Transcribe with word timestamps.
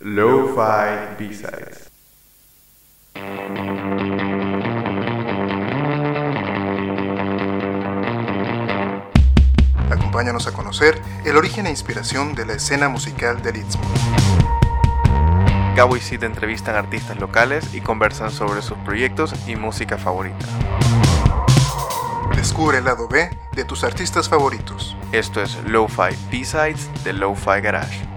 Lo-Fi 0.00 1.16
B-Sides. 1.18 1.90
Acompáñanos 9.90 10.46
a 10.46 10.52
conocer 10.52 11.00
el 11.24 11.36
origen 11.36 11.66
e 11.66 11.70
inspiración 11.70 12.34
de 12.34 12.44
la 12.44 12.52
escena 12.54 12.88
musical 12.90 13.40
del 13.40 13.56
Istmo. 13.56 13.84
Gabo 15.74 15.96
y 15.96 16.00
Sid 16.00 16.24
entrevistan 16.24 16.76
artistas 16.76 17.18
locales 17.18 17.74
y 17.74 17.80
conversan 17.80 18.30
sobre 18.30 18.60
sus 18.60 18.76
proyectos 18.78 19.34
y 19.46 19.56
música 19.56 19.96
favorita. 19.96 20.46
Descubre 22.34 22.78
el 22.78 22.84
lado 22.84 23.08
B 23.08 23.30
de 23.52 23.64
tus 23.64 23.82
artistas 23.82 24.28
favoritos. 24.28 24.94
Esto 25.12 25.42
es 25.42 25.56
Lo-Fi 25.66 26.16
B-Sides 26.30 26.90
de 27.02 27.14
Lo-Fi 27.14 27.60
Garage. 27.62 28.15